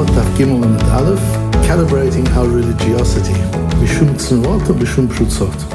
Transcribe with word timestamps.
And 0.00 0.80
Aleph, 0.92 1.18
calibrating 1.66 2.24
our 2.36 2.46
religiosity. 2.46 3.34
Tznuot 3.82 4.70
or 4.70 5.08
Prutzot. 5.08 5.68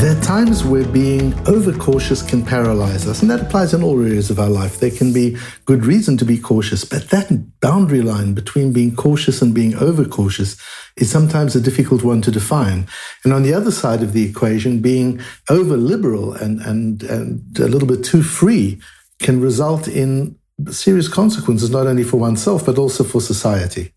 There 0.00 0.16
are 0.16 0.22
times 0.22 0.62
where 0.62 0.84
being 0.86 1.34
overcautious 1.48 2.22
can 2.22 2.44
paralyze 2.46 3.08
us, 3.08 3.20
and 3.20 3.28
that 3.32 3.40
applies 3.40 3.74
in 3.74 3.82
all 3.82 4.00
areas 4.00 4.30
of 4.30 4.38
our 4.38 4.48
life. 4.48 4.78
There 4.78 4.92
can 4.92 5.12
be 5.12 5.36
good 5.64 5.86
reason 5.86 6.18
to 6.18 6.24
be 6.24 6.38
cautious, 6.38 6.84
but 6.84 7.10
that 7.10 7.60
boundary 7.60 8.02
line 8.02 8.32
between 8.32 8.72
being 8.72 8.94
cautious 8.94 9.42
and 9.42 9.52
being 9.52 9.74
overcautious 9.74 10.56
is 10.96 11.10
sometimes 11.10 11.56
a 11.56 11.60
difficult 11.60 12.04
one 12.04 12.22
to 12.22 12.30
define. 12.30 12.86
And 13.24 13.32
on 13.32 13.42
the 13.42 13.54
other 13.54 13.72
side 13.72 14.04
of 14.04 14.12
the 14.12 14.22
equation, 14.22 14.78
being 14.78 15.20
over 15.48 15.76
liberal 15.76 16.32
and, 16.32 16.60
and, 16.60 17.02
and 17.02 17.58
a 17.58 17.66
little 17.66 17.88
bit 17.88 18.04
too 18.04 18.22
free 18.22 18.80
can 19.18 19.40
result 19.40 19.88
in 19.88 20.36
serious 20.70 21.08
consequences, 21.08 21.70
not 21.70 21.86
only 21.86 22.04
for 22.04 22.18
oneself, 22.18 22.66
but 22.66 22.78
also 22.78 23.04
for 23.04 23.20
society. 23.20 23.92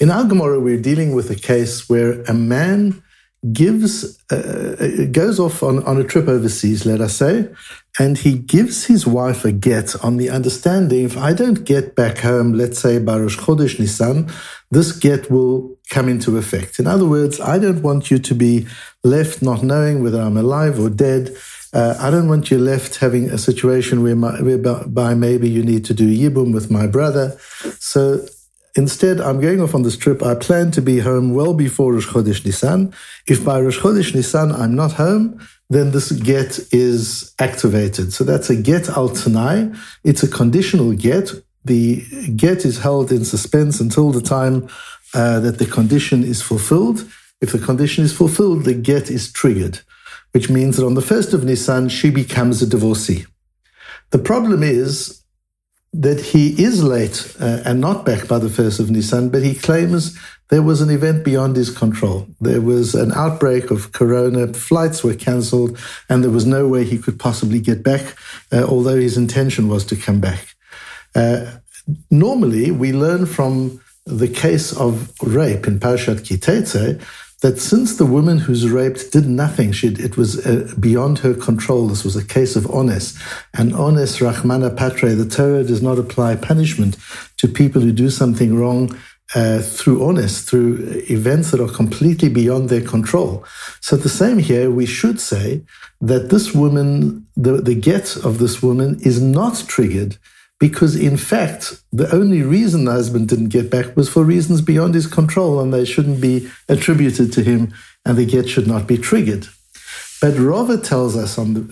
In 0.00 0.10
Al 0.10 0.26
Gemara, 0.26 0.58
we're 0.60 0.80
dealing 0.80 1.14
with 1.14 1.30
a 1.30 1.36
case 1.36 1.88
where 1.88 2.22
a 2.22 2.34
man 2.34 3.02
gives 3.52 4.22
uh, 4.30 4.76
uh, 4.78 5.04
goes 5.06 5.40
off 5.40 5.62
on, 5.62 5.82
on 5.84 6.00
a 6.00 6.04
trip 6.04 6.28
overseas, 6.28 6.86
let 6.86 7.00
us 7.00 7.16
say, 7.16 7.48
and 7.98 8.18
he 8.18 8.38
gives 8.38 8.84
his 8.84 9.04
wife 9.04 9.44
a 9.44 9.50
get 9.50 9.96
on 10.04 10.16
the 10.16 10.30
understanding 10.30 11.04
if 11.04 11.16
I 11.16 11.32
don't 11.32 11.64
get 11.64 11.96
back 11.96 12.18
home, 12.18 12.52
let's 12.52 12.78
say 12.78 13.00
by 13.00 13.18
Chodesh 13.18 13.80
Nisan, 13.80 14.30
this 14.70 14.92
get 14.92 15.30
will 15.30 15.76
come 15.90 16.08
into 16.08 16.38
effect. 16.38 16.78
In 16.78 16.86
other 16.86 17.04
words, 17.04 17.40
I 17.40 17.58
don't 17.58 17.82
want 17.82 18.10
you 18.10 18.18
to 18.20 18.34
be 18.34 18.66
left 19.02 19.42
not 19.42 19.64
knowing 19.64 20.02
whether 20.02 20.20
I'm 20.20 20.36
alive 20.36 20.78
or 20.78 20.88
dead. 20.88 21.36
Uh, 21.72 21.96
I 21.98 22.10
don't 22.10 22.28
want 22.28 22.50
you 22.50 22.58
left 22.58 22.96
having 22.96 23.30
a 23.30 23.38
situation 23.38 24.02
where 24.02 24.16
my, 24.16 24.40
whereby 24.42 25.14
maybe 25.14 25.48
you 25.48 25.62
need 25.62 25.84
to 25.86 25.94
do 25.94 26.06
yibum 26.06 26.52
with 26.52 26.70
my 26.70 26.86
brother. 26.86 27.38
So 27.78 28.26
Instead, 28.74 29.20
I'm 29.20 29.40
going 29.40 29.60
off 29.60 29.74
on 29.74 29.82
this 29.82 29.98
trip. 29.98 30.22
I 30.22 30.34
plan 30.34 30.70
to 30.72 30.80
be 30.80 31.00
home 31.00 31.34
well 31.34 31.52
before 31.52 31.92
Rosh 31.92 32.08
Chodesh 32.08 32.44
Nisan. 32.44 32.94
If 33.26 33.44
by 33.44 33.60
Rosh 33.60 33.78
Chodesh 33.78 34.14
Nisan 34.14 34.50
I'm 34.50 34.74
not 34.74 34.92
home, 34.92 35.46
then 35.68 35.90
this 35.90 36.10
get 36.12 36.58
is 36.72 37.34
activated. 37.38 38.14
So 38.14 38.24
that's 38.24 38.48
a 38.48 38.56
get 38.56 38.88
al 38.88 39.10
tanai. 39.10 39.70
It's 40.04 40.22
a 40.22 40.28
conditional 40.28 40.92
get. 40.92 41.32
The 41.64 42.02
get 42.34 42.64
is 42.64 42.78
held 42.78 43.12
in 43.12 43.24
suspense 43.26 43.78
until 43.78 44.10
the 44.10 44.22
time 44.22 44.68
uh, 45.12 45.40
that 45.40 45.58
the 45.58 45.66
condition 45.66 46.24
is 46.24 46.40
fulfilled. 46.40 47.06
If 47.42 47.52
the 47.52 47.58
condition 47.58 48.04
is 48.04 48.12
fulfilled, 48.12 48.64
the 48.64 48.74
get 48.74 49.10
is 49.10 49.30
triggered, 49.30 49.80
which 50.32 50.50
means 50.50 50.76
that 50.76 50.86
on 50.86 50.94
the 50.94 51.02
first 51.02 51.32
of 51.32 51.44
Nisan, 51.44 51.88
she 51.88 52.10
becomes 52.10 52.62
a 52.62 52.66
divorcee. 52.66 53.26
The 54.10 54.18
problem 54.18 54.62
is 54.62 55.22
that 55.92 56.20
he 56.20 56.62
is 56.62 56.82
late 56.82 57.36
uh, 57.38 57.60
and 57.64 57.80
not 57.80 58.04
back 58.04 58.26
by 58.26 58.38
the 58.38 58.48
1st 58.48 58.80
of 58.80 58.90
Nisan, 58.90 59.28
but 59.28 59.42
he 59.42 59.54
claims 59.54 60.18
there 60.48 60.62
was 60.62 60.80
an 60.80 60.88
event 60.90 61.24
beyond 61.24 61.56
his 61.56 61.70
control. 61.70 62.26
There 62.40 62.62
was 62.62 62.94
an 62.94 63.12
outbreak 63.12 63.70
of 63.70 63.92
corona, 63.92 64.52
flights 64.52 65.04
were 65.04 65.14
cancelled, 65.14 65.78
and 66.08 66.22
there 66.22 66.30
was 66.30 66.46
no 66.46 66.66
way 66.66 66.84
he 66.84 66.98
could 66.98 67.18
possibly 67.18 67.60
get 67.60 67.82
back, 67.82 68.16
uh, 68.50 68.64
although 68.64 68.96
his 68.96 69.18
intention 69.18 69.68
was 69.68 69.84
to 69.86 69.96
come 69.96 70.20
back. 70.20 70.54
Uh, 71.14 71.58
normally, 72.10 72.70
we 72.70 72.92
learn 72.92 73.26
from 73.26 73.80
the 74.06 74.28
case 74.28 74.74
of 74.76 75.12
rape 75.22 75.66
in 75.66 75.78
Parshat 75.78 76.24
Ki 76.24 76.36
Teitzei 76.36 77.02
that 77.42 77.60
since 77.60 77.96
the 77.96 78.06
woman 78.06 78.38
who's 78.38 78.70
raped 78.70 79.12
did 79.12 79.26
nothing, 79.26 79.72
she, 79.72 79.88
it 79.88 80.16
was 80.16 80.46
uh, 80.46 80.72
beyond 80.78 81.18
her 81.18 81.34
control. 81.34 81.88
This 81.88 82.04
was 82.04 82.16
a 82.16 82.24
case 82.24 82.54
of 82.56 82.66
ones. 82.66 83.18
And 83.52 83.76
ones, 83.76 84.18
Rahmana 84.18 84.76
Patre, 84.76 85.14
the 85.14 85.28
Torah 85.28 85.64
does 85.64 85.82
not 85.82 85.98
apply 85.98 86.36
punishment 86.36 86.96
to 87.38 87.48
people 87.48 87.82
who 87.82 87.92
do 87.92 88.10
something 88.10 88.54
wrong 88.54 88.96
uh, 89.34 89.60
through 89.60 90.04
ones, 90.04 90.42
through 90.42 91.02
events 91.10 91.50
that 91.50 91.60
are 91.60 91.72
completely 91.72 92.28
beyond 92.28 92.68
their 92.68 92.80
control. 92.80 93.44
So 93.80 93.96
the 93.96 94.08
same 94.08 94.38
here, 94.38 94.70
we 94.70 94.86
should 94.86 95.20
say 95.20 95.62
that 96.00 96.30
this 96.30 96.54
woman, 96.54 97.26
the, 97.36 97.60
the 97.60 97.74
get 97.74 98.16
of 98.16 98.38
this 98.38 98.62
woman 98.62 99.00
is 99.00 99.20
not 99.20 99.64
triggered 99.66 100.16
because 100.62 100.94
in 100.94 101.16
fact, 101.16 101.82
the 101.90 102.08
only 102.14 102.40
reason 102.40 102.84
the 102.84 102.92
husband 102.92 103.28
didn't 103.28 103.48
get 103.48 103.68
back 103.68 103.96
was 103.96 104.08
for 104.08 104.22
reasons 104.22 104.60
beyond 104.60 104.94
his 104.94 105.08
control 105.08 105.58
and 105.58 105.74
they 105.74 105.84
shouldn't 105.84 106.20
be 106.20 106.48
attributed 106.68 107.32
to 107.32 107.42
him 107.42 107.74
and 108.04 108.16
the 108.16 108.24
get 108.24 108.48
should 108.48 108.68
not 108.68 108.86
be 108.86 108.96
triggered. 108.96 109.48
But 110.20 110.38
Rava 110.38 110.78
tells 110.78 111.16
us 111.16 111.36
on 111.36 111.54
the, 111.54 111.62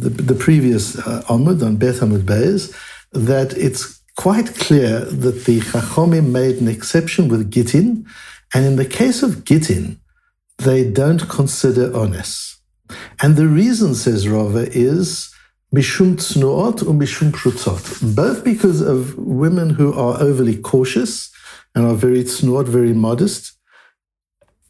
the, 0.00 0.10
the 0.22 0.34
previous 0.36 0.96
uh, 0.96 1.24
Amud, 1.28 1.60
on 1.66 1.74
Beth 1.76 1.98
Amud 1.98 2.22
Beis, 2.22 2.72
that 3.10 3.52
it's 3.56 4.00
quite 4.16 4.54
clear 4.54 5.00
that 5.00 5.46
the 5.46 5.58
Chachomim 5.58 6.30
made 6.30 6.60
an 6.60 6.68
exception 6.68 7.26
with 7.26 7.50
Gittin, 7.50 8.06
and 8.54 8.64
in 8.64 8.76
the 8.76 8.86
case 8.86 9.24
of 9.24 9.44
Gittin, 9.44 9.98
they 10.58 10.88
don't 10.88 11.28
consider 11.28 11.90
ones. 11.90 12.60
And 13.20 13.34
the 13.34 13.48
reason, 13.48 13.96
says 13.96 14.28
Rava, 14.28 14.68
is 14.70 15.34
Prutzot. 17.32 18.14
Both 18.14 18.44
because 18.44 18.80
of 18.80 19.16
women 19.18 19.70
who 19.70 19.92
are 19.92 20.20
overly 20.20 20.56
cautious 20.56 21.30
and 21.74 21.86
are 21.86 21.94
very 21.94 22.22
tznuot, 22.24 22.66
very 22.66 22.92
modest, 22.94 23.52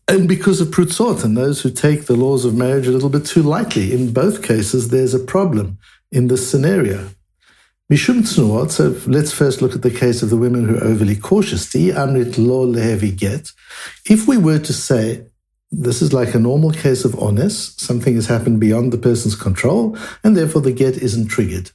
and 0.08 0.28
because 0.28 0.60
of 0.60 0.68
prutzot 0.68 1.24
and 1.24 1.36
those 1.36 1.62
who 1.62 1.70
take 1.70 2.06
the 2.06 2.14
laws 2.14 2.44
of 2.44 2.54
marriage 2.54 2.86
a 2.86 2.92
little 2.92 3.08
bit 3.08 3.26
too 3.26 3.42
lightly. 3.42 3.92
In 3.92 4.12
both 4.12 4.42
cases, 4.42 4.90
there's 4.90 5.14
a 5.14 5.18
problem 5.18 5.78
in 6.12 6.28
this 6.28 6.48
scenario. 6.48 7.08
Mishum 7.92 8.22
tznuot, 8.22 8.70
so 8.70 8.94
let's 9.10 9.32
first 9.32 9.60
look 9.62 9.74
at 9.74 9.82
the 9.82 9.90
case 9.90 10.22
of 10.22 10.30
the 10.30 10.36
women 10.36 10.68
who 10.68 10.76
are 10.76 10.84
overly 10.84 11.16
cautious. 11.16 11.66
Amrit. 11.72 12.36
If 14.08 14.28
we 14.28 14.36
were 14.36 14.58
to 14.58 14.72
say 14.72 15.26
this 15.70 16.00
is 16.00 16.12
like 16.12 16.34
a 16.34 16.38
normal 16.38 16.70
case 16.72 17.04
of 17.04 17.14
ones. 17.14 17.80
Something 17.82 18.14
has 18.14 18.26
happened 18.26 18.60
beyond 18.60 18.92
the 18.92 18.98
person's 18.98 19.34
control, 19.34 19.96
and 20.22 20.36
therefore 20.36 20.62
the 20.62 20.72
get 20.72 20.96
isn't 20.96 21.28
triggered. 21.28 21.70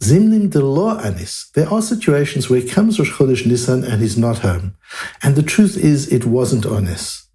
Zimnim 0.00 0.50
de 0.50 0.60
lo 0.60 0.98
anis. 0.98 1.50
There 1.54 1.68
are 1.68 1.80
situations 1.80 2.50
where 2.50 2.60
he 2.60 2.68
comes 2.68 2.98
Rosh 2.98 3.12
Chodesh 3.12 3.46
Nisan 3.46 3.82
and 3.82 4.02
he's 4.02 4.18
not 4.18 4.38
home. 4.38 4.76
And 5.22 5.36
the 5.36 5.42
truth 5.42 5.76
is, 5.76 6.12
it 6.12 6.26
wasn't 6.26 6.66
ones. 6.66 7.26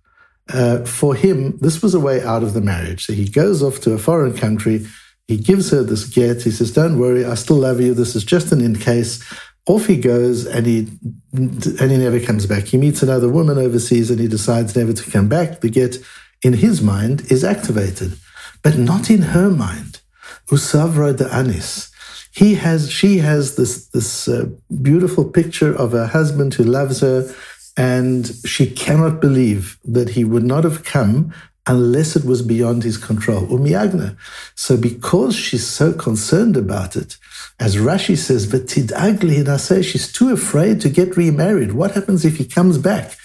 Uh, 0.51 0.83
for 0.85 1.15
him, 1.15 1.57
this 1.59 1.81
was 1.81 1.93
a 1.93 1.99
way 1.99 2.21
out 2.21 2.43
of 2.43 2.53
the 2.53 2.61
marriage. 2.61 3.05
So 3.05 3.13
he 3.13 3.27
goes 3.27 3.63
off 3.63 3.79
to 3.81 3.93
a 3.93 3.97
foreign 3.97 4.35
country. 4.35 4.85
He 5.27 5.37
gives 5.37 5.69
her 5.71 5.83
this 5.83 6.05
get. 6.05 6.43
He 6.43 6.51
says, 6.51 6.71
Don't 6.71 6.99
worry, 6.99 7.25
I 7.25 7.35
still 7.35 7.57
love 7.57 7.79
you. 7.81 7.93
This 7.93 8.15
is 8.15 8.23
just 8.23 8.51
an 8.51 8.61
in 8.61 8.75
case. 8.75 9.23
Off 9.69 9.85
he 9.85 9.97
goes 9.97 10.47
and 10.47 10.65
he 10.65 10.87
and 11.31 11.91
he 11.91 11.97
never 11.97 12.19
comes 12.19 12.47
back. 12.47 12.63
He 12.63 12.77
meets 12.77 13.03
another 13.03 13.29
woman 13.29 13.59
overseas 13.59 14.09
and 14.09 14.19
he 14.19 14.27
decides 14.27 14.75
never 14.75 14.93
to 14.93 15.11
come 15.11 15.27
back. 15.29 15.61
The 15.61 15.69
get 15.69 15.97
in 16.41 16.53
his 16.53 16.81
mind 16.81 17.31
is 17.31 17.43
activated, 17.43 18.17
but 18.63 18.79
not 18.79 19.11
in 19.11 19.21
her 19.35 19.51
mind. 19.51 20.01
Usavra 20.47 21.15
de 21.15 21.31
Anis. 21.31 21.91
He 22.31 22.55
has, 22.55 22.89
she 22.89 23.19
has 23.19 23.57
this 23.57 23.87
this 23.89 24.27
uh, 24.27 24.45
beautiful 24.81 25.25
picture 25.25 25.73
of 25.75 25.91
her 25.91 26.07
husband 26.07 26.55
who 26.55 26.63
loves 26.63 27.01
her, 27.01 27.31
and 27.77 28.25
she 28.45 28.65
cannot 28.71 29.21
believe 29.21 29.77
that 29.85 30.09
he 30.09 30.23
would 30.23 30.47
not 30.53 30.63
have 30.63 30.83
come 30.83 31.31
unless 31.69 32.15
it 32.15 32.25
was 32.25 32.41
beyond 32.41 32.83
his 32.83 32.97
control. 32.97 33.43
Umiyagna. 33.55 34.17
So 34.55 34.75
because 34.75 35.35
she's 35.35 35.67
so 35.67 35.93
concerned 35.93 36.57
about 36.57 36.95
it, 36.95 37.17
as 37.59 37.75
Rashi 37.75 38.17
says, 38.17 38.47
naseh, 38.47 39.83
she's 39.83 40.11
too 40.11 40.33
afraid 40.33 40.81
to 40.81 40.89
get 40.89 41.15
remarried. 41.15 41.73
What 41.73 41.91
happens 41.91 42.25
if 42.25 42.37
he 42.37 42.45
comes 42.45 42.77
back? 42.79 43.15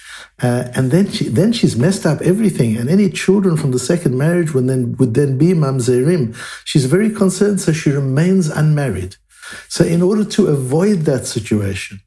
Uh, 0.43 0.65
and 0.77 0.91
then 0.91 1.11
she, 1.11 1.29
then 1.29 1.53
she's 1.53 1.77
messed 1.77 2.05
up 2.05 2.21
everything, 2.21 2.77
and 2.77 2.91
any 2.91 3.09
children 3.09 3.57
from 3.57 3.71
the 3.71 3.79
second 3.79 4.19
marriage 4.19 4.53
would 4.53 4.67
then 4.67 4.97
would 4.99 5.15
then 5.15 5.39
be 5.39 5.51
mamzerim. 5.55 6.35
She's 6.65 6.87
very 6.87 7.11
concerned, 7.23 7.61
so 7.61 7.73
she 7.73 7.91
remains 7.91 8.49
unmarried. 8.49 9.15
So 9.69 9.85
in 9.85 10.03
order 10.03 10.25
to 10.37 10.49
avoid 10.49 10.99
that 11.11 11.27
situation, 11.27 12.01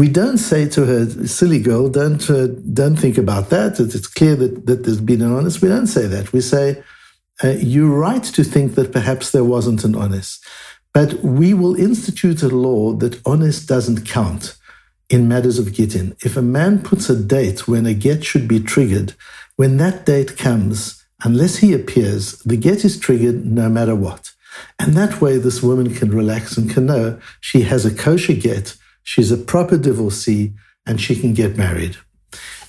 we 0.00 0.08
don't 0.08 0.38
say 0.38 0.62
to 0.66 0.80
her, 0.90 1.00
"Silly 1.26 1.60
girl, 1.68 1.84
don't 2.00 2.24
uh, 2.30 2.46
don't 2.80 2.98
think 3.02 3.18
about 3.18 3.50
that." 3.54 3.78
It's 3.78 4.12
clear 4.18 4.34
that 4.42 4.54
that 4.66 4.80
there's 4.84 5.04
been 5.10 5.22
an 5.26 5.34
ones. 5.34 5.60
We 5.60 5.68
don't 5.74 5.92
say 5.96 6.06
that. 6.14 6.32
We 6.36 6.40
say, 6.54 6.66
uh, 7.44 7.56
"You're 7.72 7.98
right 8.08 8.26
to 8.36 8.42
think 8.54 8.68
that 8.76 8.96
perhaps 8.98 9.26
there 9.30 9.50
wasn't 9.54 9.84
an 9.88 9.94
ones, 10.04 10.28
But 10.98 11.10
we 11.38 11.48
will 11.60 11.76
institute 11.88 12.42
a 12.42 12.56
law 12.68 12.82
that 13.02 13.20
ones 13.34 13.56
doesn't 13.74 14.06
count 14.18 14.44
in 15.14 15.30
matters 15.32 15.58
of 15.58 15.72
gittin. 15.76 16.08
If 16.28 16.34
a 16.36 16.50
man 16.58 16.72
puts 16.88 17.10
a 17.10 17.16
date 17.36 17.68
when 17.70 17.84
a 17.86 17.94
get 18.06 18.20
should 18.24 18.46
be 18.54 18.60
triggered, 18.72 19.10
when 19.60 19.76
that 19.82 20.06
date 20.12 20.32
comes, 20.46 20.76
unless 21.28 21.54
he 21.62 21.70
appears, 21.74 22.22
the 22.50 22.60
get 22.68 22.80
is 22.88 22.98
triggered 23.06 23.40
no 23.60 23.66
matter 23.68 23.96
what. 24.06 24.22
And 24.80 24.90
that 24.94 25.20
way, 25.22 25.34
this 25.38 25.62
woman 25.68 25.88
can 25.98 26.10
relax 26.20 26.56
and 26.56 26.72
can 26.74 26.86
know 26.86 27.06
she 27.48 27.60
has 27.70 27.84
a 27.84 27.94
kosher 28.04 28.38
get, 28.48 28.66
she's 29.10 29.32
a 29.32 29.36
proper 29.36 29.76
divorcee, 29.76 30.52
and 30.86 31.00
she 31.00 31.16
can 31.16 31.34
get 31.34 31.56
married. 31.56 31.96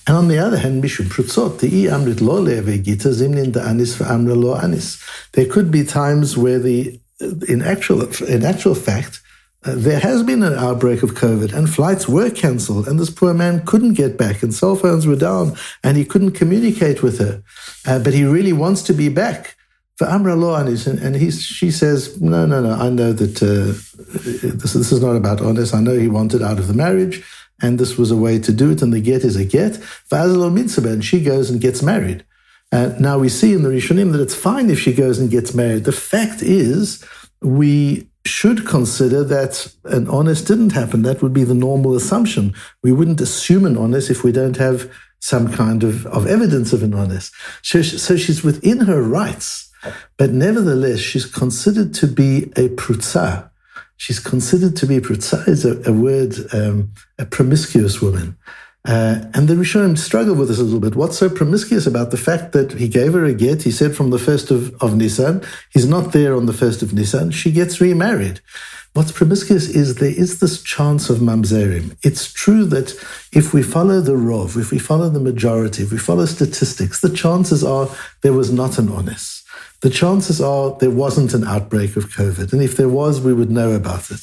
And 0.06 0.16
on 0.16 0.26
the 0.26 0.38
other 0.38 0.58
hand, 0.58 0.82
Mishum 0.82 1.06
Prutzot, 1.06 1.60
the 1.60 1.86
amrit 1.86 2.20
lo 2.20 2.44
gita 2.78 3.10
zimnin 3.18 3.52
da 3.52 3.60
anis 3.68 4.00
amra 4.00 4.34
lo 4.34 4.56
anis. 4.56 5.00
There 5.34 5.46
could 5.46 5.70
be 5.70 5.84
times 5.84 6.36
where 6.36 6.58
the 6.58 6.98
in 7.48 7.62
actual 7.62 8.00
in 8.24 8.44
actual 8.44 8.74
fact, 8.74 9.20
uh, 9.64 9.74
there 9.76 10.00
has 10.00 10.24
been 10.24 10.42
an 10.42 10.54
outbreak 10.54 11.04
of 11.04 11.12
COVID 11.12 11.52
and 11.52 11.72
flights 11.72 12.08
were 12.08 12.30
cancelled 12.30 12.88
and 12.88 12.98
this 12.98 13.10
poor 13.10 13.32
man 13.32 13.64
couldn't 13.64 13.94
get 13.94 14.18
back 14.18 14.42
and 14.42 14.52
cell 14.52 14.74
phones 14.74 15.06
were 15.06 15.22
down 15.30 15.54
and 15.84 15.96
he 15.96 16.04
couldn't 16.04 16.32
communicate 16.32 17.04
with 17.04 17.20
her. 17.20 17.44
Uh, 17.86 18.00
but 18.00 18.12
he 18.12 18.24
really 18.24 18.52
wants 18.52 18.82
to 18.82 18.92
be 18.92 19.08
back 19.08 19.56
for 19.96 20.06
amra 20.06 20.34
lo. 20.36 20.54
And, 20.54 20.68
and 20.68 21.16
he, 21.16 21.30
she 21.30 21.70
says, 21.70 22.20
no, 22.20 22.46
no, 22.46 22.60
no, 22.60 22.72
I 22.72 22.88
know 22.88 23.12
that 23.12 23.42
uh, 23.42 23.78
this, 24.58 24.72
this 24.72 24.92
is 24.92 25.02
not 25.02 25.16
about 25.16 25.40
ones. 25.40 25.74
I 25.74 25.80
know 25.80 25.98
he 25.98 26.08
wanted 26.08 26.42
out 26.42 26.58
of 26.58 26.68
the 26.68 26.74
marriage 26.74 27.24
and 27.62 27.78
this 27.78 27.96
was 27.96 28.10
a 28.10 28.16
way 28.16 28.38
to 28.40 28.52
do 28.52 28.70
it 28.70 28.82
and 28.82 28.92
the 28.92 29.00
get 29.00 29.22
is 29.22 29.36
a 29.36 29.44
get. 29.44 29.78
And 30.10 31.04
she 31.04 31.22
goes 31.22 31.50
and 31.50 31.60
gets 31.60 31.82
married. 31.82 32.24
Uh, 32.72 32.94
now 32.98 33.18
we 33.18 33.28
see 33.28 33.52
in 33.52 33.62
the 33.62 33.68
Rishonim 33.68 34.12
that 34.12 34.20
it's 34.22 34.34
fine 34.34 34.70
if 34.70 34.80
she 34.80 34.94
goes 34.94 35.18
and 35.18 35.30
gets 35.30 35.54
married. 35.54 35.84
The 35.84 35.92
fact 35.92 36.42
is, 36.42 37.04
we 37.42 38.08
should 38.24 38.66
consider 38.66 39.24
that 39.24 39.72
an 39.84 40.06
ones 40.10 40.42
didn't 40.42 40.72
happen. 40.72 41.02
That 41.02 41.22
would 41.22 41.32
be 41.32 41.44
the 41.44 41.54
normal 41.54 41.94
assumption. 41.94 42.54
We 42.82 42.92
wouldn't 42.92 43.20
assume 43.20 43.66
an 43.66 43.78
ones 43.78 44.10
if 44.10 44.24
we 44.24 44.32
don't 44.32 44.56
have 44.56 44.90
some 45.20 45.52
kind 45.52 45.84
of, 45.84 46.06
of 46.06 46.26
evidence 46.26 46.72
of 46.72 46.82
an 46.82 46.96
ones. 46.96 47.30
So, 47.62 47.82
so 47.82 48.16
she's 48.16 48.42
within 48.42 48.80
her 48.80 49.02
rights, 49.02 49.70
but 50.16 50.30
nevertheless, 50.30 51.00
she's 51.00 51.26
considered 51.26 51.94
to 51.94 52.06
be 52.06 52.44
a 52.56 52.68
prutza. 52.70 53.50
She's 53.96 54.18
considered 54.18 54.76
to 54.76 54.86
be, 54.86 55.00
prutza 55.00 55.46
is 55.48 55.64
a, 55.64 55.80
a 55.88 55.92
word, 55.92 56.34
um, 56.52 56.92
a 57.18 57.26
promiscuous 57.26 58.00
woman. 58.02 58.36
Uh, 58.84 59.24
and 59.34 59.46
the 59.46 59.54
Rishonim 59.54 59.96
struggle 59.96 60.34
with 60.34 60.48
this 60.48 60.58
a 60.58 60.64
little 60.64 60.80
bit. 60.80 60.96
What's 60.96 61.16
so 61.16 61.30
promiscuous 61.30 61.86
about 61.86 62.10
the 62.10 62.16
fact 62.16 62.52
that 62.52 62.72
he 62.72 62.88
gave 62.88 63.12
her 63.12 63.24
a 63.24 63.32
get? 63.32 63.62
He 63.62 63.70
said 63.70 63.94
from 63.94 64.10
the 64.10 64.18
first 64.18 64.50
of, 64.50 64.74
of 64.82 64.96
Nisan, 64.96 65.42
he's 65.70 65.86
not 65.86 66.12
there 66.12 66.34
on 66.34 66.46
the 66.46 66.52
first 66.52 66.82
of 66.82 66.92
Nisan. 66.92 67.30
She 67.30 67.52
gets 67.52 67.80
remarried. 67.80 68.40
What's 68.94 69.12
promiscuous 69.12 69.68
is 69.68 69.94
there 69.94 70.10
is 70.10 70.40
this 70.40 70.62
chance 70.62 71.08
of 71.08 71.18
mamzerim. 71.18 71.96
It's 72.02 72.30
true 72.30 72.64
that 72.66 72.92
if 73.32 73.54
we 73.54 73.62
follow 73.62 74.00
the 74.00 74.12
rov, 74.12 74.60
if 74.60 74.70
we 74.70 74.78
follow 74.78 75.08
the 75.08 75.20
majority, 75.20 75.84
if 75.84 75.92
we 75.92 75.98
follow 75.98 76.26
statistics, 76.26 77.00
the 77.00 77.08
chances 77.08 77.64
are 77.64 77.88
there 78.20 78.34
was 78.34 78.52
not 78.52 78.78
an 78.78 78.92
ones. 78.92 79.44
The 79.80 79.90
chances 79.90 80.40
are 80.40 80.76
there 80.78 80.90
wasn't 80.90 81.34
an 81.34 81.44
outbreak 81.44 81.96
of 81.96 82.10
COVID. 82.10 82.52
And 82.52 82.60
if 82.60 82.76
there 82.76 82.88
was, 82.88 83.20
we 83.20 83.32
would 83.32 83.50
know 83.50 83.72
about 83.72 84.10
it. 84.10 84.20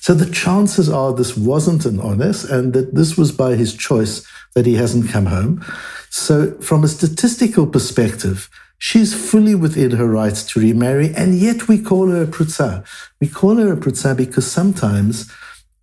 So 0.00 0.14
the 0.14 0.30
chances 0.30 0.88
are 0.88 1.12
this 1.12 1.36
wasn't 1.36 1.84
an 1.84 1.98
ones 1.98 2.44
and 2.44 2.72
that 2.72 2.94
this 2.94 3.16
was 3.16 3.32
by 3.32 3.54
his 3.54 3.74
choice 3.74 4.26
that 4.54 4.66
he 4.66 4.74
hasn't 4.74 5.10
come 5.10 5.26
home. 5.26 5.64
So 6.10 6.52
from 6.60 6.84
a 6.84 6.88
statistical 6.88 7.66
perspective, 7.66 8.48
she's 8.78 9.14
fully 9.14 9.54
within 9.54 9.92
her 9.92 10.06
rights 10.06 10.42
to 10.44 10.60
remarry, 10.60 11.14
and 11.14 11.38
yet 11.38 11.68
we 11.68 11.80
call 11.80 12.08
her 12.08 12.22
a 12.22 12.26
prutza. 12.26 12.84
We 13.20 13.28
call 13.28 13.56
her 13.56 13.72
a 13.72 13.76
prutza 13.76 14.16
because 14.16 14.50
sometimes 14.50 15.30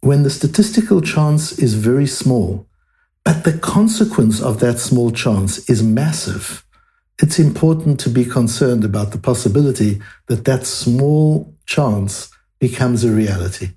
when 0.02 0.24
the 0.24 0.30
statistical 0.30 1.02
chance 1.02 1.58
is 1.60 1.76
very 1.76 2.08
small, 2.08 2.66
but 3.24 3.44
the 3.44 3.58
consequence 3.58 4.42
of 4.42 4.60
that 4.60 4.80
small 4.80 5.12
chance 5.12 5.70
is 5.70 5.82
massive, 5.82 6.66
it's 7.22 7.40
important 7.40 8.00
to 8.02 8.10
be 8.10 8.26
concerned 8.26 8.84
about 8.84 9.12
the 9.12 9.18
possibility 9.18 10.02
that 10.28 10.46
that 10.46 10.66
small 10.66 11.54
chance 11.66 12.33
becomes 12.68 13.04
a 13.04 13.12
reality. 13.12 13.68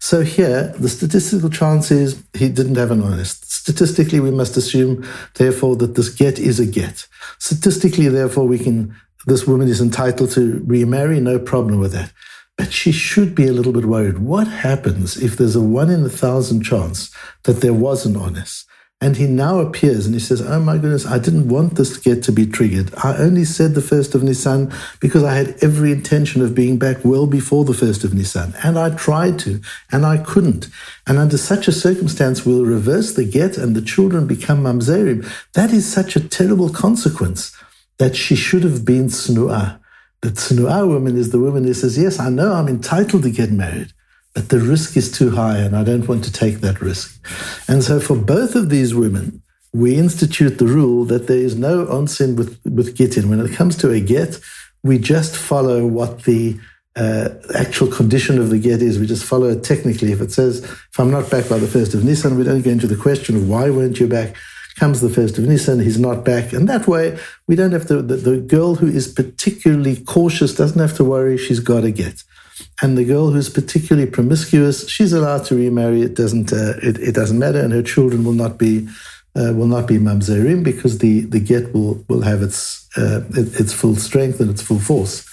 So 0.00 0.22
here, 0.22 0.74
the 0.84 0.88
statistical 0.88 1.48
chance 1.48 1.92
is 1.92 2.08
he 2.34 2.48
didn't 2.48 2.80
have 2.82 2.90
an 2.90 3.02
ones. 3.02 3.30
Statistically, 3.62 4.18
we 4.18 4.32
must 4.32 4.56
assume, 4.56 4.94
therefore, 5.34 5.76
that 5.76 5.94
this 5.94 6.08
get 6.08 6.40
is 6.40 6.58
a 6.58 6.66
get. 6.66 7.06
Statistically, 7.38 8.08
therefore, 8.08 8.46
we 8.48 8.58
can, 8.58 8.96
this 9.26 9.46
woman 9.46 9.68
is 9.68 9.80
entitled 9.80 10.32
to 10.32 10.64
remarry, 10.66 11.20
no 11.20 11.38
problem 11.38 11.78
with 11.78 11.92
that. 11.92 12.10
But 12.58 12.72
she 12.72 12.90
should 12.90 13.32
be 13.40 13.46
a 13.46 13.52
little 13.52 13.72
bit 13.72 13.84
worried. 13.84 14.18
What 14.18 14.48
happens 14.48 15.16
if 15.16 15.36
there's 15.36 15.56
a 15.56 15.68
one 15.80 15.90
in 15.96 16.04
a 16.04 16.16
thousand 16.24 16.64
chance 16.64 16.98
that 17.44 17.60
there 17.60 17.78
was 17.86 18.04
an 18.04 18.18
ones? 18.18 18.66
And 19.02 19.16
he 19.16 19.26
now 19.26 19.58
appears 19.58 20.06
and 20.06 20.14
he 20.14 20.20
says, 20.20 20.40
Oh 20.40 20.60
my 20.60 20.78
goodness, 20.78 21.06
I 21.06 21.18
didn't 21.18 21.48
want 21.48 21.74
this 21.74 21.96
get 21.96 22.22
to 22.22 22.30
be 22.30 22.46
triggered. 22.46 22.94
I 23.02 23.16
only 23.16 23.44
said 23.44 23.74
the 23.74 23.82
first 23.82 24.14
of 24.14 24.22
Nisan 24.22 24.72
because 25.00 25.24
I 25.24 25.34
had 25.34 25.56
every 25.60 25.90
intention 25.90 26.40
of 26.40 26.54
being 26.54 26.78
back 26.78 27.04
well 27.04 27.26
before 27.26 27.64
the 27.64 27.74
first 27.74 28.04
of 28.04 28.14
Nisan. 28.14 28.54
And 28.62 28.78
I 28.78 28.90
tried 28.94 29.40
to, 29.40 29.60
and 29.90 30.06
I 30.06 30.18
couldn't. 30.18 30.68
And 31.04 31.18
under 31.18 31.36
such 31.36 31.66
a 31.66 31.72
circumstance, 31.72 32.46
we'll 32.46 32.64
reverse 32.64 33.14
the 33.14 33.24
get 33.24 33.58
and 33.58 33.74
the 33.74 33.82
children 33.82 34.28
become 34.28 34.62
mamzerim. 34.62 35.28
That 35.54 35.72
is 35.72 35.92
such 35.92 36.14
a 36.14 36.28
terrible 36.28 36.70
consequence 36.70 37.56
that 37.98 38.14
she 38.14 38.36
should 38.36 38.62
have 38.62 38.84
been 38.84 39.06
snu'ah. 39.06 39.80
The 40.20 40.28
snu'ah 40.28 40.86
woman 40.86 41.16
is 41.16 41.30
the 41.30 41.40
woman 41.40 41.64
who 41.64 41.74
says, 41.74 41.98
Yes, 41.98 42.20
I 42.20 42.30
know 42.30 42.52
I'm 42.52 42.68
entitled 42.68 43.24
to 43.24 43.30
get 43.32 43.50
married 43.50 43.92
but 44.34 44.48
the 44.48 44.60
risk 44.60 44.96
is 44.96 45.10
too 45.10 45.30
high 45.30 45.58
and 45.58 45.76
I 45.76 45.84
don't 45.84 46.08
want 46.08 46.24
to 46.24 46.32
take 46.32 46.60
that 46.60 46.80
risk. 46.80 47.20
And 47.68 47.82
so 47.82 48.00
for 48.00 48.16
both 48.16 48.54
of 48.54 48.70
these 48.70 48.94
women, 48.94 49.42
we 49.72 49.96
institute 49.96 50.58
the 50.58 50.66
rule 50.66 51.04
that 51.06 51.26
there 51.26 51.38
is 51.38 51.56
no 51.56 51.86
onsin 51.86 52.36
with, 52.36 52.60
with 52.64 52.96
gittin. 52.96 53.28
When 53.28 53.40
it 53.40 53.52
comes 53.52 53.76
to 53.78 53.90
a 53.90 54.00
get, 54.00 54.38
we 54.82 54.98
just 54.98 55.36
follow 55.36 55.86
what 55.86 56.24
the 56.24 56.58
uh, 56.94 57.30
actual 57.54 57.88
condition 57.88 58.38
of 58.38 58.50
the 58.50 58.58
get 58.58 58.82
is. 58.82 58.98
We 58.98 59.06
just 59.06 59.24
follow 59.24 59.48
it 59.48 59.64
technically. 59.64 60.12
If 60.12 60.20
it 60.20 60.32
says, 60.32 60.62
if 60.62 60.98
I'm 60.98 61.10
not 61.10 61.30
back 61.30 61.48
by 61.48 61.58
the 61.58 61.66
first 61.66 61.94
of 61.94 62.00
Nissan, 62.00 62.36
we 62.36 62.44
don't 62.44 62.62
go 62.62 62.70
into 62.70 62.86
the 62.86 62.96
question 62.96 63.36
of 63.36 63.48
why 63.48 63.70
weren't 63.70 63.98
you 63.98 64.06
back. 64.06 64.36
Comes 64.76 65.00
the 65.00 65.10
first 65.10 65.36
of 65.38 65.44
Nissan, 65.44 65.82
he's 65.82 65.98
not 65.98 66.24
back. 66.24 66.52
And 66.52 66.68
that 66.68 66.88
way, 66.88 67.18
we 67.46 67.56
don't 67.56 67.72
have 67.72 67.86
to, 67.88 68.00
the, 68.00 68.16
the 68.16 68.38
girl 68.38 68.76
who 68.76 68.86
is 68.86 69.06
particularly 69.06 69.96
cautious 69.96 70.54
doesn't 70.54 70.80
have 70.80 70.96
to 70.96 71.04
worry, 71.04 71.36
she's 71.36 71.60
got 71.60 71.84
a 71.84 71.90
get. 71.90 72.22
And 72.80 72.98
the 72.98 73.04
girl 73.04 73.30
who's 73.30 73.48
particularly 73.48 74.10
promiscuous, 74.10 74.88
she's 74.88 75.12
allowed 75.12 75.44
to 75.46 75.54
remarry. 75.54 76.02
It 76.02 76.14
doesn't. 76.14 76.52
Uh, 76.52 76.74
it, 76.82 76.98
it, 76.98 77.14
doesn't 77.14 77.38
matter, 77.38 77.60
and 77.60 77.72
her 77.72 77.82
children 77.82 78.24
will 78.24 78.32
not 78.32 78.58
be 78.58 78.88
uh, 79.36 79.52
will 79.54 79.66
not 79.66 79.86
be 79.86 79.98
mamzerim 79.98 80.62
because 80.62 80.98
the, 80.98 81.20
the 81.22 81.40
get 81.40 81.72
will 81.72 82.04
will 82.08 82.22
have 82.22 82.42
its 82.42 82.88
uh, 82.96 83.22
its 83.34 83.72
full 83.72 83.96
strength 83.96 84.40
and 84.40 84.50
its 84.50 84.62
full 84.62 84.78
force. 84.78 85.26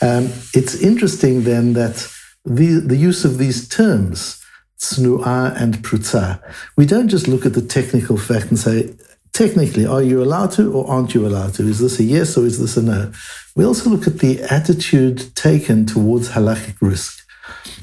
Um, 0.00 0.30
it's 0.54 0.80
interesting 0.80 1.42
then 1.44 1.72
that 1.74 2.08
the 2.44 2.80
the 2.80 2.96
use 2.96 3.24
of 3.24 3.38
these 3.38 3.68
terms, 3.68 4.42
tsnu'ah 4.78 5.60
and 5.60 5.78
prutza, 5.78 6.40
we 6.76 6.86
don't 6.86 7.08
just 7.08 7.28
look 7.28 7.46
at 7.46 7.54
the 7.54 7.62
technical 7.62 8.16
fact 8.16 8.46
and 8.46 8.58
say 8.58 8.94
technically, 9.32 9.86
are 9.86 10.02
you 10.02 10.22
allowed 10.22 10.52
to 10.52 10.72
or 10.72 10.88
aren't 10.90 11.14
you 11.14 11.26
allowed 11.26 11.54
to? 11.54 11.66
Is 11.66 11.78
this 11.78 11.98
a 11.98 12.04
yes 12.04 12.36
or 12.36 12.44
is 12.44 12.58
this 12.58 12.76
a 12.76 12.82
no? 12.82 13.12
We 13.56 13.64
also 13.64 13.90
look 13.90 14.06
at 14.06 14.18
the 14.18 14.42
attitude 14.42 15.34
taken 15.34 15.86
towards 15.86 16.30
halachic 16.30 16.76
risk. 16.80 17.26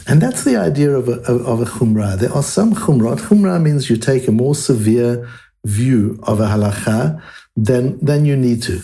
And 0.08 0.22
that's 0.22 0.44
the 0.44 0.58
idea 0.58 0.92
of 0.92 1.08
a, 1.08 1.22
of 1.22 1.62
a 1.62 1.66
chumrah. 1.66 2.18
There 2.18 2.34
are 2.34 2.44
some 2.44 2.74
chumrah. 2.74 3.20
Chumrah 3.20 3.62
means 3.62 3.90
you 3.90 3.98
take 3.98 4.28
a 4.28 4.32
more 4.32 4.56
severe 4.56 5.30
view 5.66 6.20
of 6.24 6.40
a 6.40 6.48
halacha 6.48 7.22
than, 7.56 8.04
than 8.04 8.26
you 8.26 8.36
need 8.36 8.64
to. 8.64 8.82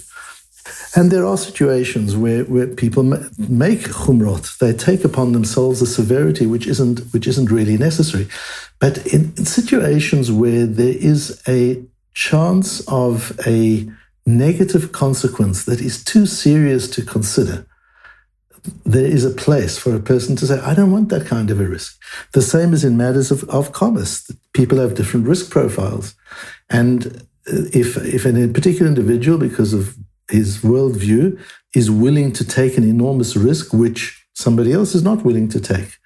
And 0.96 1.12
there 1.12 1.26
are 1.26 1.38
situations 1.38 2.16
where, 2.16 2.44
where 2.46 2.68
people 2.68 3.04
make 3.04 3.80
chumrot. 3.80 4.58
They 4.58 4.74
take 4.74 5.04
upon 5.04 5.32
themselves 5.32 5.82
a 5.82 5.86
severity 5.88 6.46
which 6.46 6.68
isn't, 6.68 7.00
which 7.14 7.28
isn't 7.28 7.52
really 7.52 7.78
necessary. 7.78 8.28
But 8.80 9.06
in, 9.08 9.34
in 9.38 9.46
situations 9.46 10.32
where 10.32 10.66
there 10.66 10.96
is 10.96 11.42
a 11.48 11.84
chance 12.16 12.82
of 12.88 13.40
a 13.46 13.88
negative 14.26 14.92
consequence 14.92 15.66
that 15.66 15.80
is 15.82 16.04
too 16.04 16.26
serious 16.26 16.90
to 16.90 17.04
consider, 17.04 17.66
there 18.84 19.06
is 19.06 19.24
a 19.24 19.30
place 19.30 19.78
for 19.78 19.96
a 19.96 20.00
person 20.00 20.36
to 20.38 20.48
say, 20.48 20.60
I 20.60 20.74
don't 20.74 20.92
want 20.92 21.10
that 21.10 21.28
kind 21.28 21.52
of 21.52 21.60
a 21.60 21.68
risk. 21.68 22.02
The 22.32 22.42
same 22.42 22.74
as 22.74 22.84
in 22.84 22.98
matters 22.98 23.30
of, 23.30 23.48
of 23.50 23.74
commerce. 23.74 24.32
People 24.54 24.80
have 24.80 24.96
different 24.96 25.28
risk 25.28 25.52
profiles. 25.52 26.16
And 26.70 27.28
uh, 27.48 27.70
if, 27.74 27.98
if 27.98 28.26
a 28.26 28.48
particular 28.48 28.88
individual, 28.88 29.38
because 29.38 29.74
of 29.74 29.96
his 30.32 30.60
worldview, 30.60 31.40
is 31.76 31.92
willing 31.92 32.32
to 32.34 32.46
take 32.46 32.78
an 32.78 32.84
enormous 32.84 33.36
risk, 33.36 33.72
which 33.72 34.26
somebody 34.34 34.74
else 34.74 34.96
is 34.96 35.04
not 35.04 35.24
willing 35.24 35.48
to 35.50 35.60
take, 35.60 35.98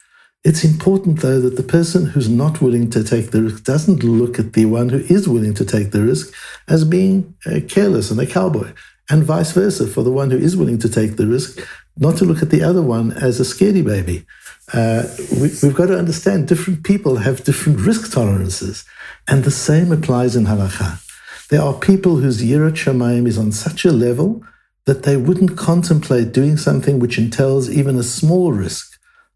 it's 0.43 0.63
important, 0.63 1.19
though, 1.19 1.41
that 1.41 1.57
the 1.57 1.63
person 1.63 2.05
who's 2.05 2.29
not 2.29 2.61
willing 2.61 2.89
to 2.91 3.03
take 3.03 3.31
the 3.31 3.43
risk 3.43 3.63
doesn't 3.65 4.03
look 4.03 4.39
at 4.39 4.53
the 4.53 4.65
one 4.65 4.87
who 4.87 4.99
is 4.99 5.27
willing 5.27 5.53
to 5.55 5.65
take 5.65 5.91
the 5.91 6.01
risk 6.01 6.33
as 6.69 6.85
being 6.85 7.35
uh, 7.45 7.59
careless 7.67 8.09
and 8.09 8.19
a 8.21 8.25
cowboy, 8.25 8.71
and 9.09 9.23
vice 9.23 9.51
versa 9.51 9.85
for 9.85 10.01
the 10.01 10.11
one 10.11 10.31
who 10.31 10.37
is 10.37 10.55
willing 10.55 10.77
to 10.77 10.87
take 10.87 11.17
the 11.17 11.27
risk, 11.27 11.59
not 11.97 12.15
to 12.17 12.25
look 12.25 12.41
at 12.41 12.51
the 12.51 12.63
other 12.63 12.81
one 12.81 13.11
as 13.11 13.39
a 13.39 13.43
scaredy 13.43 13.83
baby. 13.83 14.25
Uh, 14.71 15.03
we, 15.41 15.49
have 15.49 15.75
got 15.75 15.87
to 15.87 15.97
understand 15.97 16.47
different 16.47 16.83
people 16.83 17.17
have 17.17 17.43
different 17.43 17.81
risk 17.81 18.13
tolerances, 18.13 18.85
and 19.27 19.43
the 19.43 19.51
same 19.51 19.91
applies 19.91 20.37
in 20.37 20.45
halacha. 20.45 21.05
There 21.49 21.61
are 21.61 21.73
people 21.73 22.17
whose 22.17 22.41
yirat 22.41 22.75
shamayim 22.75 23.27
is 23.27 23.37
on 23.37 23.51
such 23.51 23.83
a 23.83 23.91
level 23.91 24.41
that 24.85 25.03
they 25.03 25.17
wouldn't 25.17 25.57
contemplate 25.57 26.31
doing 26.31 26.55
something 26.55 26.99
which 26.99 27.17
entails 27.17 27.69
even 27.69 27.97
a 27.97 28.03
small 28.03 28.53
risk 28.53 28.88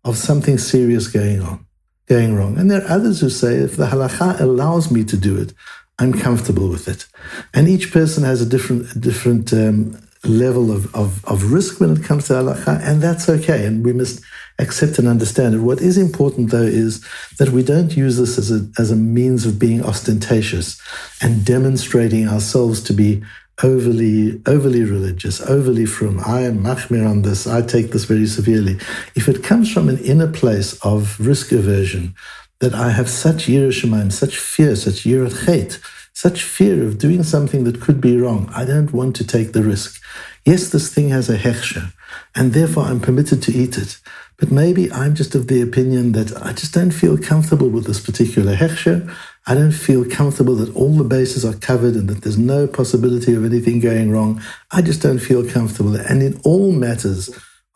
of 0.04 0.18
something 0.18 0.58
serious 0.58 1.08
going 1.08 1.42
on, 1.42 1.66
going 2.08 2.36
wrong. 2.36 2.58
And 2.58 2.70
there 2.70 2.84
are 2.84 2.92
others 2.92 3.22
who 3.22 3.30
say, 3.30 3.56
if 3.56 3.78
the 3.78 3.88
halacha 3.88 4.40
allows 4.40 4.92
me 4.92 5.04
to 5.06 5.18
do 5.18 5.38
it, 5.38 5.54
I'm 6.00 6.14
comfortable 6.14 6.70
with 6.70 6.88
it. 6.88 7.06
And 7.54 7.68
each 7.68 7.92
person 7.92 8.24
has 8.24 8.42
a 8.42 8.46
different, 8.46 9.00
different 9.00 9.54
um, 9.54 9.98
level 10.24 10.72
of, 10.72 10.94
of, 10.96 11.24
of 11.26 11.52
risk 11.52 11.80
when 11.80 11.92
it 11.92 12.04
comes 12.04 12.28
to 12.28 12.34
halacha, 12.34 12.82
and 12.82 13.02
that's 13.02 13.30
okay. 13.30 13.66
And 13.66 13.86
we 13.86 13.94
must 13.94 14.22
accept 14.60 15.00
and 15.00 15.08
understand 15.08 15.56
it. 15.56 15.60
What 15.60 15.82
is 15.82 15.98
important, 15.98 16.52
though, 16.52 16.62
is 16.62 17.06
that 17.38 17.50
we 17.50 17.64
don't 17.64 17.96
use 17.96 18.18
this 18.18 18.38
as 18.38 18.52
a, 18.52 18.68
as 18.78 18.92
a 18.92 18.96
means 18.96 19.46
of 19.46 19.60
being 19.60 19.84
ostentatious 19.84 20.82
and 21.22 21.46
demonstrating 21.46 22.28
ourselves 22.28 22.82
to 22.84 22.94
be 22.94 23.24
overly 23.62 24.42
overly 24.46 24.84
religious, 24.84 25.42
overly 25.42 25.86
from 25.86 26.20
I 26.26 26.42
am 26.42 26.64
machmir 26.64 27.08
on 27.08 27.22
this, 27.22 27.46
I 27.46 27.62
take 27.62 27.92
this 27.92 28.06
very 28.06 28.26
severely. 28.26 28.80
If 29.16 29.28
it 29.28 29.44
comes 29.44 29.72
from 29.72 29.90
an 29.90 30.00
inner 30.00 30.32
place 30.32 30.74
of 30.84 31.20
risk 31.20 31.52
aversion, 31.52 32.16
that 32.60 32.74
I 32.74 32.92
have 32.92 33.10
such 33.10 33.48
yiras 33.48 34.12
such 34.14 34.38
fear, 34.38 34.76
such 34.76 35.04
yirat 35.04 35.46
chait, 35.46 35.80
such 36.14 36.44
fear 36.44 36.86
of 36.86 36.98
doing 36.98 37.24
something 37.24 37.66
that 37.66 37.82
could 37.82 38.00
be 38.00 38.18
wrong. 38.18 38.50
I 38.56 38.64
don't 38.66 38.94
want 38.94 39.16
to 39.18 39.28
take 39.28 39.52
the 39.52 39.64
risk. 39.64 40.02
Yes, 40.46 40.70
this 40.70 40.94
thing 40.94 41.10
has 41.10 41.30
a 41.30 41.38
hechsher, 41.38 41.92
and 42.36 42.54
therefore 42.54 42.86
I'm 42.86 43.00
permitted 43.00 43.42
to 43.44 43.54
eat 43.54 43.78
it. 43.78 44.00
But 44.44 44.52
maybe 44.52 44.92
I'm 44.92 45.16
just 45.16 45.36
of 45.36 45.48
the 45.48 45.62
opinion 45.62 46.12
that 46.12 46.36
I 46.36 46.52
just 46.52 46.74
don't 46.74 46.92
feel 46.92 47.18
comfortable 47.18 47.70
with 47.70 47.86
this 47.86 48.02
particular 48.02 48.58
hechsher. 48.58 49.10
I 49.48 49.56
don't 49.56 49.72
feel 49.72 50.04
comfortable 50.04 50.56
that 50.56 50.76
all 50.76 50.92
the 50.98 51.06
bases 51.06 51.46
are 51.46 51.54
covered 51.54 51.96
and 51.96 52.10
that 52.10 52.24
there's 52.24 52.38
no 52.38 52.68
possibility 52.68 53.34
of 53.36 53.46
anything 53.46 53.80
going 53.80 54.12
wrong. 54.12 54.42
I 54.70 54.82
just 54.82 55.02
don't 55.02 55.20
feel 55.20 55.50
comfortable. 55.50 55.96
And 55.96 56.22
in 56.22 56.42
all 56.44 56.74
matters 56.74 57.30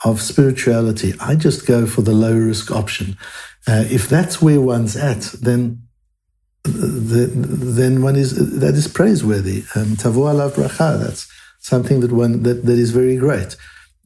of 0.03 0.21
spirituality, 0.21 1.13
I 1.21 1.35
just 1.35 1.65
go 1.65 1.85
for 1.87 2.01
the 2.01 2.11
low 2.11 2.35
risk 2.37 2.69
option. 2.69 3.15
Uh, 3.65 3.85
if 3.87 4.09
that's 4.09 4.41
where 4.41 4.59
one's 4.59 4.97
at, 4.97 5.21
then 5.41 5.83
the, 6.63 7.31
then 7.33 8.01
one 8.01 8.17
is 8.17 8.59
that 8.59 8.75
is 8.75 8.89
praiseworthy. 8.89 9.63
Um, 9.73 9.95
Tavo 9.95 10.27
alav 10.27 10.51
bracha. 10.55 10.99
That's 10.99 11.31
something 11.59 12.01
that 12.01 12.11
one 12.11 12.43
that, 12.43 12.65
that 12.65 12.77
is 12.77 12.91
very 12.91 13.15
great. 13.15 13.55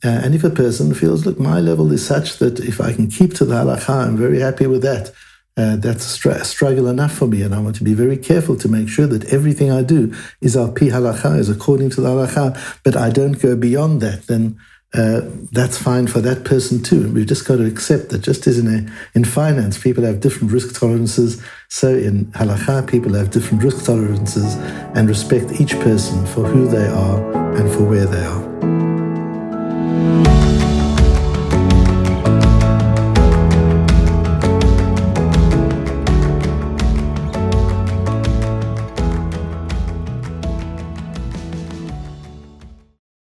Uh, 0.03 0.21
and 0.23 0.33
if 0.33 0.43
a 0.43 0.49
person 0.49 0.93
feels, 0.93 1.25
look, 1.25 1.39
my 1.39 1.59
level 1.59 1.91
is 1.91 2.05
such 2.05 2.37
that 2.39 2.59
if 2.59 2.81
I 2.81 2.93
can 2.93 3.07
keep 3.07 3.35
to 3.35 3.45
the 3.45 3.55
halacha, 3.55 4.07
I'm 4.07 4.17
very 4.17 4.39
happy 4.39 4.65
with 4.65 4.81
that. 4.81 5.11
Uh, 5.57 5.75
that's 5.75 6.05
str- 6.05 6.43
struggle 6.43 6.87
enough 6.87 7.11
for 7.11 7.27
me, 7.27 7.41
and 7.41 7.53
I 7.53 7.59
want 7.59 7.75
to 7.75 7.83
be 7.83 7.93
very 7.93 8.17
careful 8.17 8.55
to 8.55 8.67
make 8.67 8.87
sure 8.87 9.05
that 9.07 9.25
everything 9.33 9.69
I 9.69 9.83
do 9.83 10.13
is 10.39 10.55
al 10.55 10.71
pi 10.71 10.85
halacha, 10.85 11.37
is 11.37 11.49
according 11.49 11.89
to 11.91 12.01
the 12.01 12.07
halacha, 12.07 12.57
but 12.83 12.95
I 12.95 13.09
don't 13.09 13.33
go 13.33 13.55
beyond 13.55 14.01
that. 14.01 14.27
Then 14.27 14.57
uh, 14.93 15.21
that's 15.51 15.77
fine 15.77 16.07
for 16.07 16.19
that 16.21 16.45
person 16.45 16.81
too. 16.81 17.11
We've 17.11 17.27
just 17.27 17.45
got 17.45 17.57
to 17.57 17.65
accept 17.65 18.09
that 18.09 18.19
just 18.19 18.47
as 18.47 18.57
in 18.57 18.67
a, 18.67 18.91
in 19.13 19.23
finance, 19.25 19.77
people 19.77 20.03
have 20.05 20.21
different 20.21 20.51
risk 20.51 20.79
tolerances, 20.79 21.43
so 21.67 21.89
in 21.89 22.25
halacha, 22.27 22.89
people 22.89 23.13
have 23.13 23.29
different 23.29 23.61
risk 23.61 23.85
tolerances 23.85 24.55
and 24.95 25.09
respect 25.09 25.59
each 25.59 25.73
person 25.81 26.25
for 26.25 26.45
who 26.45 26.67
they 26.67 26.87
are 26.87 27.55
and 27.55 27.71
for 27.71 27.83
where 27.83 28.05
they 28.05 28.23
are. 28.23 28.90